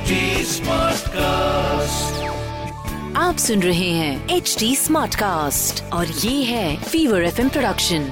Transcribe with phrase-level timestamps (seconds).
[0.00, 0.60] HD
[1.08, 2.22] cast
[3.16, 8.02] आप सुन रहे हैं एच डी स्मार्ट कास्ट और ये है Fever F production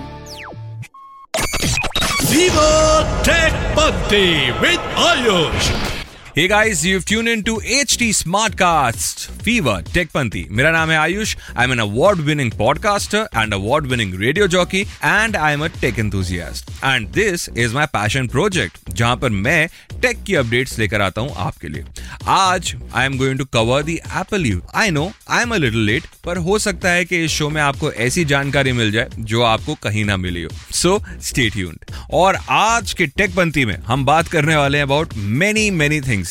[4.61, 5.98] with Ayush
[6.39, 10.43] Hey guys, you've tuned in to HT Smartcast Fever Tech Panti.
[10.51, 14.81] मेरा नाम है Ayush I am an award winning podcaster and award winning radio jockey
[15.05, 19.69] and I am a tech enthusiast and this is my passion project जहाँ पर मैं
[20.03, 21.85] take की updates लेकर आता हूँ आपके लिए।
[22.27, 25.81] आज I am going to cover the Apple you I know I am a little
[25.81, 29.43] late पर हो सकता है कि इस शो में आपको ऐसी जानकारी मिल जाए जो
[29.43, 34.05] आपको कहीं ना मिली हो। सो स्टे ट्यून्ड और आज के टेक पंती में हम
[34.05, 36.28] बात करने वाले हैं about many many things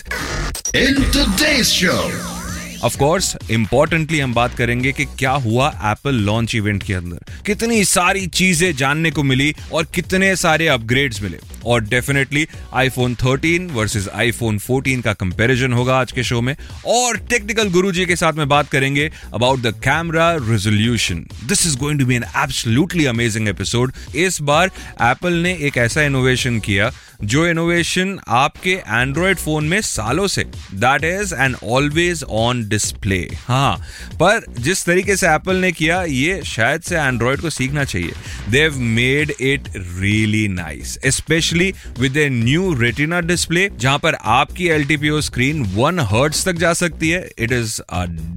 [0.73, 2.36] In today's show,
[2.83, 7.85] of course importantly हम बात करेंगे कि क्या हुआ एप्पल लॉन्च इवेंट के अंदर। कितनी
[7.85, 14.07] सारी चीज़ें जानने को मिली और कितने सारे अपग्रेड्स मिले। और डेफिनेटली आईफोन 13 वर्सेस
[14.15, 16.55] आईफोन 14 का कंपैरिजन होगा आज के शो में।
[16.85, 21.99] और टेक्निकल गुरुजी के साथ में बात करेंगे about the camera resolution this is going
[21.99, 26.91] to be an absolutely amazing episode इस बार एप्पल ने एक ऐसा इनोवेशन किया,
[27.23, 33.75] जो इनोवेशन आपके एंड्रॉयड फ़ोन में सालों से। That is an always on display हाँ
[34.13, 38.11] पर जिस तरीके से एप्पल ने किया, ये शायद से एंड्रॉयड को सीखना चाहिए।
[38.51, 45.21] They've made it really nice specially with a new retina display जहाँ पर आपकी एलटीपीओ
[45.21, 47.79] स्क्रीन वन हर्ट्स तक जा सकती है। It is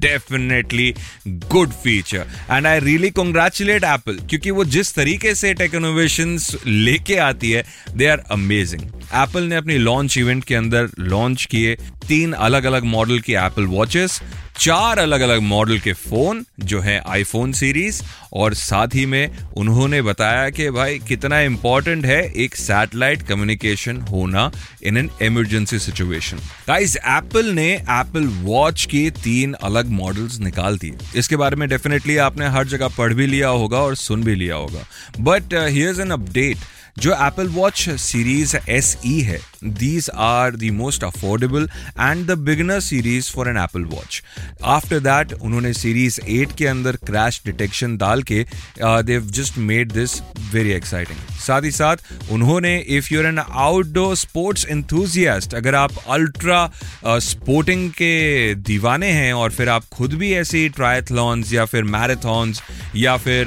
[0.00, 0.92] definitely
[1.28, 7.16] good feature and I really congratulate Apple क्योंकि वो जिस तरीके से टेक इनोवेशन लेके
[7.20, 7.64] आती है
[7.96, 11.74] दे आर अमेजिंग एप्पल ने अपनी लॉन्च इवेंट के अंदर लॉन्च किए
[12.08, 14.19] तीन अलग अलग मॉडल की एप्पल वॉचेस
[14.61, 20.00] चार अलग अलग मॉडल के फ़ोन जो है आईफोन सीरीज़ और साथ ही में उन्होंने
[20.03, 24.50] बताया कि भाई कितना इंपॉर्टेंट है एक सैटेलाइट कम्युनिकेशन होना
[24.83, 26.36] in an emergency situation
[26.69, 32.16] guys Apple ने एप्पल वॉच के तीन अलग मॉडल्स निकाल दिए। इसके बारे में डेफिनेटली
[32.16, 34.84] आपने हर जगह पढ़ भी लिया होगा और सुन भी लिया होगा।
[35.20, 36.59] बट हियर्स एन अपडेट
[36.98, 41.68] जो Apple watch series S E है these are the most affordable
[42.00, 44.22] and the beginner series for an Apple watch
[44.64, 48.44] after that उन्होंने सीरीज़ एट के अंदर क्रैश डिटेक्शन डाल के
[48.82, 50.20] they've just made this
[50.52, 51.96] very exciting साथ ही साथ,
[52.32, 56.70] उन्होंने if you're an outdoor sports enthusiast अगर आप अल्ट्रा
[57.06, 62.62] स्पोर्टिंग के दीवाने हैं और फिर आप खुद भी ऐसे ट्रायथलॉन्स या फिर मैराथॉन्स
[62.96, 63.46] या फिर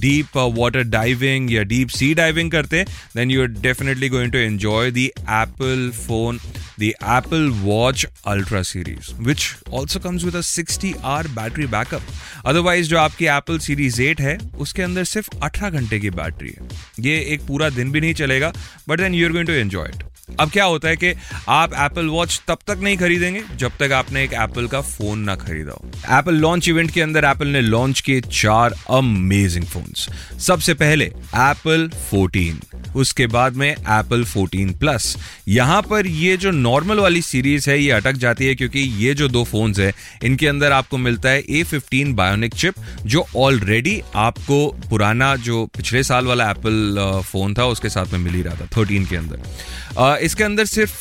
[0.00, 2.84] डीप वाटर डाइविंग या डीप सी डाइविंग करते करते
[3.16, 6.38] then you are definitely going to enjoy the Apple phone
[6.80, 12.02] the Apple watch ultra series which also comes with sixty hour battery backup
[12.46, 16.68] otherwise जो आपकी Apple series eight है, उसके अंदर सिर्फ़ अठारह घंटे की बैटरी है।
[17.00, 18.52] ये एक पूरा दिन भी नहीं चलेगा
[18.88, 20.02] but then you are going to enjoy it
[20.40, 21.12] अब क्या होता है कि
[21.48, 25.36] आप एप्पल वॉच तब तक नहीं खरीदेंगे जब तक आपने एक एप्पल का फ़ोन ना
[25.36, 30.08] खरीदा हो। एप्पल लॉन्च इवेंट के अंदर एप्पल ने लॉन्च किए चार अमेजिंग फोन्स
[30.46, 35.16] सबसे पहले एप्पल 14 उसके बाद में एप्पल 14 प्लस
[35.48, 39.28] यहाँ पर ये जो नॉर्मल वाली सीरीज़ है, ये अटक जाती है क्योंकि ये जो
[39.28, 39.92] दो फोन्स है,
[40.24, 42.74] इनके अंदर आपको मिलता है ए फिफ्टीन बायोनिक चिप
[43.06, 48.34] जो ऑलरेडी आपको पुराना जो पिछले साल वाला एप्पल फ़ोन था, उसके साथ में मिल
[48.34, 51.00] ही रहा था थर्टीन के अंदर। इसके अंदर सिर्फ़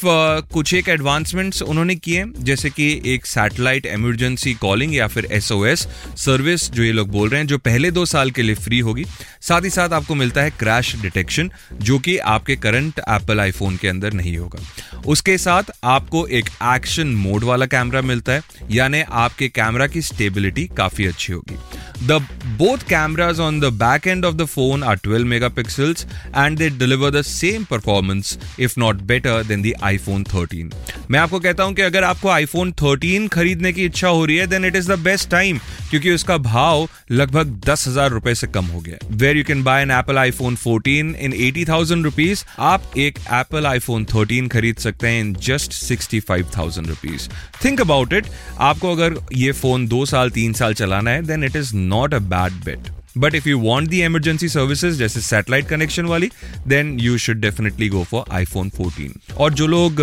[0.53, 5.85] कुछ एक एडवांसमेंट्स उन्होंने किए, जैसे कि एक सैटेलाइट इमरजेंसी कॉलिंग या फिर SOS
[6.17, 9.05] सर्विस जो ये लोग बोल रहे हैं, जो पहले दो साल के लिए फ्री होगी।
[9.41, 13.87] साथ ही साथ आपको मिलता है क्रैश डिटेक्शन जो कि आपके करंट एप्पल आईफोन के
[13.87, 14.59] अंदर नहीं होगा।
[15.07, 18.41] उसके साथ आपको एक एक्शन मोड वाला कैमरा मिलता है,
[18.71, 21.57] यानी आपके कैमरा की स्टेबिलिटी काफ़ी अच्छी होगी।
[22.01, 22.21] The
[22.57, 27.11] both cameras on the back and of the phone are 12 megapixels and they deliver
[27.11, 30.73] the same performance if not better than the iPhone 13
[31.11, 34.47] मैं आपको कहता हूँ कि अगर आपको आईफोन 13 खरीदने की इच्छा हो रही है
[34.47, 35.59] then it is the best time
[35.89, 39.81] क्योंकि उसका भाव लगभग दस हज़ार रुपए से कम हो गया where you can buy
[39.81, 45.07] an Apple iPhone 14 in eighty thousand rupees आप एक एप्पल आईफोन 13 खरीद सकते
[45.07, 47.29] हैं in just sixty five thousand rupees
[47.65, 48.27] think about it
[48.61, 52.19] आपको अगर ये फ़ोन दो साल, तीन साल चलाना है then it is not a
[52.33, 56.29] bad bet but if you want the emergency services जैसे सैटेलाइट कनेक्शन वाली
[56.67, 60.01] then you should definitely go for iPhone 14 और जो लोग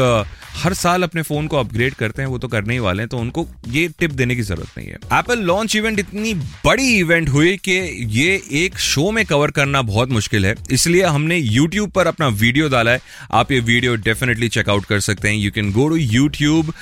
[0.57, 3.19] हर साल अपने फ़ोन को अपग्रेड करते हैं, वो तो करने ही वाले हैं तो
[3.19, 7.57] उनको ये टिप देने की ज़रूरत नहीं है। एप्पल लॉन्च इवेंट इतनी बड़ी इवेंट हुई
[7.65, 7.73] कि
[8.13, 12.69] ये एक शो में कवर करना बहुत मुश्किल है। इसलिए हमने यूट्यूब पर अपना वीडियो
[12.69, 13.01] डाला है।
[13.33, 16.73] आप ये वीडियो डेफिनेटली चेकआउट कर सकते हैं। You can go to YouTube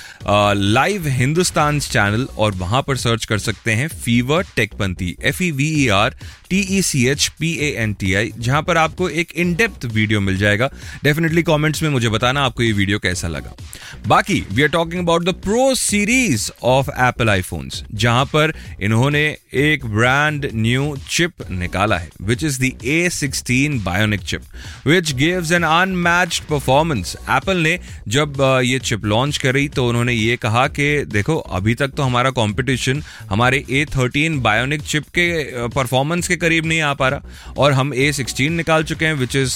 [0.57, 5.69] live Hindustan channel और वहाँ पर सर्च कर सकते हैं Fever Techpanthi F E V
[5.83, 6.14] E R
[6.49, 9.85] T E C H P A N T I जहाँ पर आपको एक इन डेप्थ
[9.85, 10.69] वीडियो मिल जाएगा।
[11.03, 13.53] डेफिनेटली कॉमेंट्स में मुझे बताना आपको ये वीडियो कैसा लगा।
[14.07, 19.85] बाकी we are talking about the pro series of Apple iPhones जहाँ पर इन्होंने एक
[19.85, 24.41] ब्रांड न्यू चिप निकाला है which is the A sixteen bionic chip
[24.87, 27.77] which gives an unmatched performance Apple ने
[28.07, 32.29] जब ये चिप लॉन्च करी तो उन्होंने ये कहा कि देखो, अभी तक तो हमारा
[32.31, 35.67] कॉम्पिटिशन हमारे ए थर्टीन बायोनिक चिप के
[36.05, 39.13] परफॉर्मेंस uh, के करीब नहीं आ पा रहा। और हम ए सिक्सटीन निकाल चुके हैं
[39.13, 39.55] which is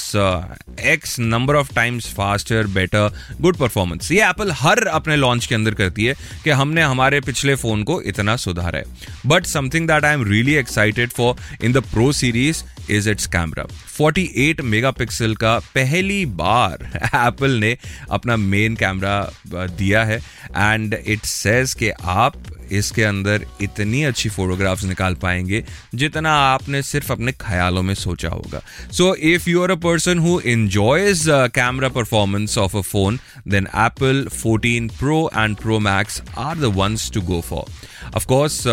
[0.84, 3.12] X number of times faster better
[3.42, 7.56] good performance ये एप्पल हर अपने लॉन्च के अंदर करती है कि हमने हमारे पिछले
[7.56, 8.86] फ़ोन को इतना सुधारा है।
[9.26, 13.64] But something that I am really excited for in the pro series is its camera
[13.96, 16.86] 48 megapixel का पहली बार
[17.28, 17.78] एप्पल ने
[18.12, 19.18] अपना मेन कैमरा
[19.48, 20.18] दिया है।
[20.58, 22.36] एंड इट सेज कि आप
[22.72, 25.64] इसके अंदर इतनी अच्छी फोटोग्राफ्स निकाल पाएँगे,
[25.96, 28.62] जितना आपने सिर्फ़ अपने ख्यालों में सोचा होगा।
[28.92, 31.24] So if you are a person who enjoys
[31.56, 37.12] camera performance of a phone then Apple 14 pro and pro max are the ones
[37.14, 37.66] to go for
[38.16, 38.64] of course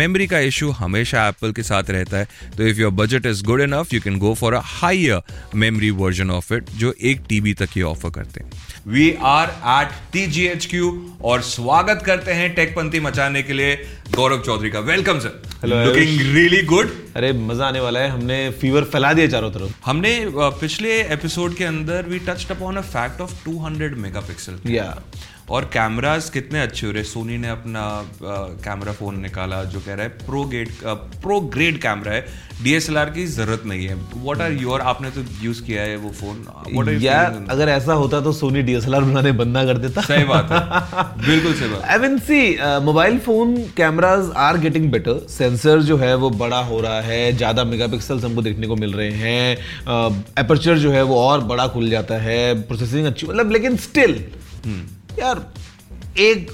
[0.00, 3.60] memory का इशू हमेशा एप्पल के साथ रहता है। तो if your budget is good
[3.60, 5.22] enough you can go for a higher
[5.54, 8.50] memory version of it जो एक TB तक ही ऑफ़र करते हैं।
[8.86, 10.90] We are at T G H Q
[11.24, 13.76] और स्वागत करते हैं टेकपंथी मचाने के लिए
[14.14, 18.38] गौरव चौधरी का। Welcome sir Hello, looking really good अरे मज़ा आने वाला है। हमने
[18.60, 22.80] फीवर फैला दिया चारों तरफ़। हमने uh, पिछले एपिसोड के अंदर we touched upon a
[22.94, 24.86] fact of 200 megapixel या
[25.50, 27.82] और कैमरास कितने अच्छे हो रहे सोनी ने अपना
[28.64, 32.24] कैमरा फ़ोन निकाला जो कह रहा है pro get pro grade camera है।
[32.62, 36.88] डीएसएलआर की ज़रूरत नहीं है। व्हाट आर योर आपने तो यूज़ किया है वो फ़ोन
[37.02, 41.54] यार अगर ऐसा होता तो सोनी डीएसएलआर बनाने बंद कर देता। सही बात है। बिल्कुल
[41.54, 42.40] सही बात। I mean see
[42.84, 47.64] mobile phone cameras are getting better sensor जो है वो बड़ा हो रहा है। ज़्यादा
[47.66, 49.56] मेगापिक्सल्स हमको देखने को मिल रहे हैं।
[50.38, 54.22] एपर्चर जो है वो और बड़ा खुल जाता है। प्रोसेसिंग अच्छी मतलब लेकिन स्टिल
[55.18, 55.46] यार
[56.20, 56.50] एक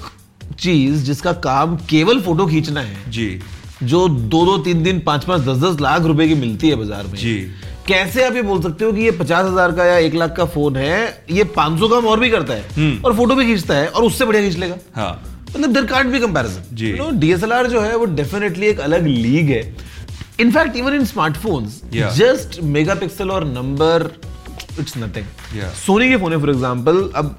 [0.59, 3.39] चीज़ जिसका काम केवल फ़ोटो खींचना है जी।
[3.83, 7.07] जो दो दो तीन दिन पाँच पाँच दस दस लाख रुपए की मिलती है बाज़ार
[7.07, 7.35] में। जी।
[7.87, 10.45] कैसे आप ये बोल सकते हो कि ये पचास हज़ार का या एक लाख का
[10.45, 13.87] फ़ोन है ये पाँच सौ काम और भी करता है और फ़ोटो भी खींचता है
[13.87, 15.11] और उससे बढ़िया खींच लेगा। हाँ।
[15.49, 19.49] मतलब देर कांट बी कंपैरिजन जी। नो डीएसएलआर जो है वो डेफिनेटली एक अलग लीग
[19.49, 19.61] है।
[20.39, 21.81] In fact even in smartphones.
[21.93, 24.11] Just megapixel और नंबर
[24.79, 27.35] इट्स नथिंग सोनी के फ़ोन है फॉर एग्जांपल अब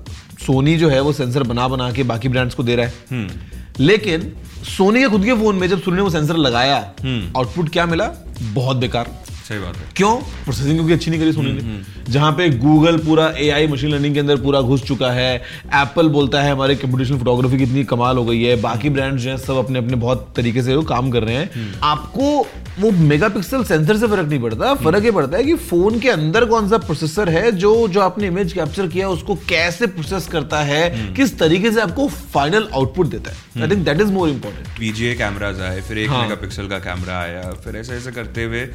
[0.49, 3.85] सोनी जो है वो सेंसर बना बना के बाकी ब्रांड्स को दे रहा है हम्म।
[3.85, 4.23] लेकिन
[4.67, 7.85] सोनी के खुद के फ़ोन में जब सोनी ने वो सेंसर लगाया हम्म। आउटपुट क्या
[7.87, 8.07] मिला
[8.55, 9.11] बहुत बेकार
[9.49, 10.15] सही बात है। क्यों?
[10.45, 14.21] प्रोसेसिंग क्योंकि अच्छी नहीं करी सोनी ने जहाँ पे गूगल पूरा एआई मशीन लर्निंग के
[14.21, 18.43] अंदर पूरा घुस चुका है एप्पल बोलता है हमारे कंप्यूटेशनल फोटोग्राफी कितनी कमाल हो गई
[18.43, 21.73] है बाकी ब्रांड्स जो हैं सब अपने अपने बहुत तरीके से काम कर रहे हैं।
[21.85, 22.47] आपको
[22.79, 26.45] वो मेगापिक्सल सेंसर से फ़र्क नहीं पड़ता फ़र्क ये पड़ता है कि फ़ोन के अंदर
[26.45, 31.15] कौन सा प्रोसेसर है जो जो आपने इमेज कैप्चर किया उसको कैसे प्रोसेस करता है
[31.15, 35.15] किस तरीके से आपको फाइनल आउटपुट देता है। I think that is more important VGA
[35.15, 38.69] cameras आए फिर एक हाँ। मेगापिक्सल का कैमरा आया फिर ऐसे ऐसे करते हुए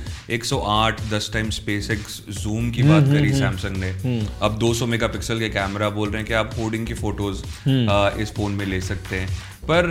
[0.63, 3.91] 108 10 टाइम स्पेस एक्स जूम की बात करी सैमसंग ने।
[4.41, 7.43] अब 200 मेगापिक्सल के कैमरा बोल रहे हैं कि आप होर्डिंग की फ़ोटोज़
[8.21, 9.27] इस फ़ोन में ले सकते हैं।
[9.63, 9.85] पर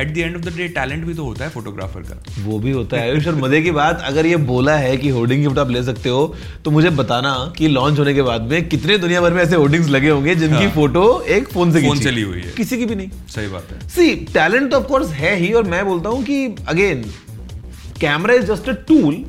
[0.00, 2.70] at the end of the day talent भी तो होता है फोटोग्राफर का। वो भी
[2.70, 5.82] होता है। और मज़े की बात अगर ये बोला है कि होर्डिंग गिफ्ट आप ले
[5.82, 9.42] सकते हो तो मुझे बताना कि लॉन्च होने के बाद में कितने दुनिया भर में
[9.42, 12.78] ऐसे होर्डिंग्स लगे होंगे जिनकी हाँ। फ़ोटो एक फ़ोन से फ़ोन चली हुई है। किसी
[12.78, 16.08] की भी नहीं। सही बात है। सी टैलेंट तो ऑफकोर्स है ही और मैं बोलता
[16.08, 17.04] हूँ कि again
[18.00, 19.24] camera is just a tool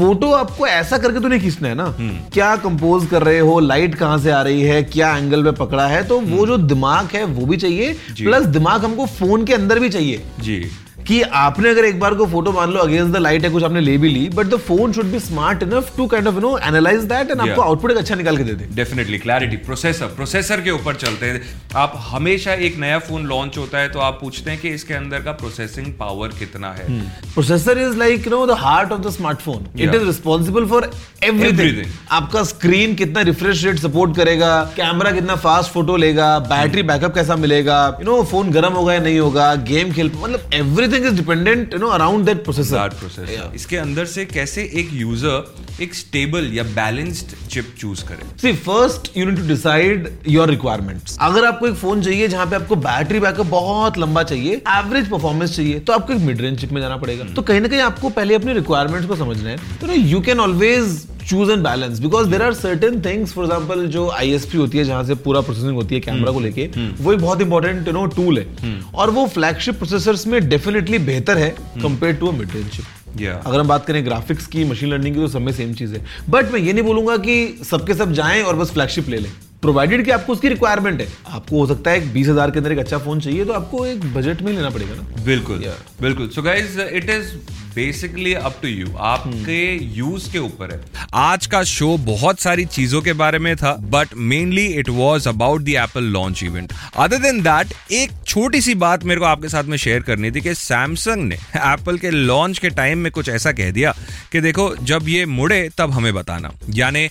[0.00, 1.84] photo आपको ऐसा करके तो नहीं खींचना है ना।
[2.32, 5.86] क्या कंपोज कर रहे हो लाइट कहाँ से आ रही है क्या एंगल पे पकड़ा
[5.86, 9.78] है तो वो जो दिमाग है वो भी चाहिए प्लस दिमाग हमको फ़ोन के अंदर
[9.78, 10.64] भी चाहिए। जी।
[11.10, 13.80] कि आपने अगर एक बार को फ़ोटो मान लो अगेंस्ट द लाइट है कुछ आपने
[13.80, 16.50] ले भी ली but the phone should be smart enough to kind of you know
[16.66, 20.70] analyze that and आपको आउटपुट अच्छा निकाल के दे दे। डेफिनेटली क्लैरिटी प्रोसेसर प्रोसेसर के
[20.70, 21.40] ऊपर चलते हैं।
[21.76, 25.22] आप हमेशा एक नया फ़ोन लॉन्च होता है तो आप पूछते हैं कि इसके अंदर
[25.22, 26.86] का प्रोसेसिंग पावर कितना है।
[27.34, 30.90] Processor is like you know the heart of the smartphone it is responsible for
[31.24, 31.82] everything
[32.20, 37.36] आपका स्क्रीन कितना रिफ्रेश रेट सपोर्ट करेगा कैमरा कितना फास्ट फ़ोटो लेगा बैटरी बैकअप कैसा
[37.44, 41.72] मिलेगा यू नो फ़ोन गर्म होगा या नहीं होगा गेम खेल मतलब everything is dependent
[41.72, 43.54] you know around that processor That processor.
[43.54, 48.26] इसके अंदर से कैसे एक यूज़र एक स्टेबल या बैलेंस्ड चिप चूज़ करे?
[48.42, 52.56] See first you need to decide your requirements अगर आपको एक फ़ोन चाहिए जहाँ पे
[52.56, 56.72] आपको बैटरी बैकअप बहुत लंबा चाहिए एवरेज परफॉर्मेंस चाहिए तो आपको एक मिड रेंज चिप
[56.72, 59.92] में जाना पड़ेगा। तो कहीं ना कहीं आपको पहले अपने रिक्वायरमेंट्स को समझना है। तो
[59.92, 64.58] you can always choose and balance because there are certain things for example जो आईएसपी
[64.58, 66.68] होती है जहाँ से पूरा प्रोसेसिंग होती है कैमरा को लेके
[67.00, 71.38] वो एक बहुत इंपॉर्टेंट यू नो टूल है। और वो फ्लैगशिप प्रोसेसर्स में डेफिनेटली बेहतर
[71.38, 71.50] है
[71.82, 75.14] compare to a mid range chip या अगर हम बात करें ग्राफिक्स की मशीन लर्निंग
[75.14, 78.12] की तो सब में सेम चीज़ है। बट मैं ये नहीं बोलूँगा कि सबके सब
[78.14, 79.30] जाएँ और बस फ्लैगशिप ले लें।
[79.62, 82.78] प्रोवाइडेड कि आपको उसकी रिक्वायरमेंट है। आपको हो सकता है बीस हज़ार के अंदर एक
[82.78, 85.80] अच्छा फ़ोन चाहिए तो आपको एक बजट में लेना पड़ेगा ना। बिल्कुल Yeah.
[86.02, 87.32] बिल्कुल। So guys it is
[87.74, 89.62] basically up to you आपके
[89.96, 90.80] यूज़ के ऊपर है।
[91.14, 95.62] आज का शो बहुत सारी चीज़ों के बारे में था but mainly it was about
[95.62, 99.64] the Apple launch event other than that एक छोटी सी बात मेरे को आपके साथ
[99.64, 103.52] में शेयर करनी थी कि सैमसंग ने एप्पल के लॉन्च के टाइम में कुछ ऐसा
[103.52, 103.94] कह दिया
[104.32, 107.08] कि देखो, जब ये मुड़े, तब हमें बताना। यानी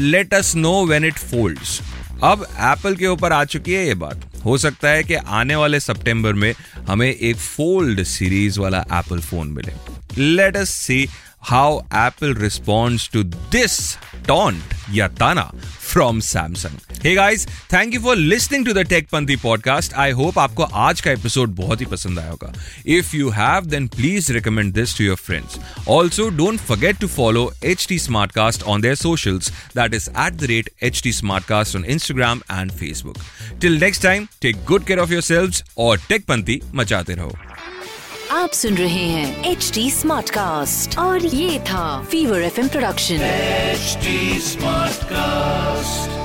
[0.00, 1.80] let us know when it folds
[2.24, 5.80] अब एप्पल के ऊपर आ चुकी है ये बात। हो सकता है कि आने वाले
[5.80, 6.54] सितंबर में
[6.88, 9.72] हमें एक फोल्ड सीरीज़ वाला एप्पल फ़ोन मिले।
[10.22, 11.08] Let us see
[11.40, 15.50] how Apple responds to this taunt या ताना
[15.80, 20.62] from Samsung hey guys thank you for listening to the Techpanthi podcast I hope आपको
[20.62, 22.52] आज का एपिसोड बहुत ही पसंद आया होगा।
[22.86, 27.52] If you have then please recommend this to your friends also don't forget to follow
[27.64, 29.48] H T Smartcast on their socials.
[29.76, 33.18] That is at the rate HT Smartcast on Instagram and Facebook.
[33.64, 37.32] Till next time, take good care of yourselves और टेकपंथी मचाते रहो।
[38.30, 43.26] आप सुन रहे हैं H D smart cast और ये था Fever F production
[43.74, 44.16] HD
[44.52, 46.17] Smartcast.